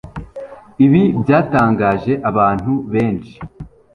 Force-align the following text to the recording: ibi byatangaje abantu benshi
ibi 0.85 1.01
byatangaje 1.21 2.13
abantu 2.29 2.71
benshi 2.93 3.35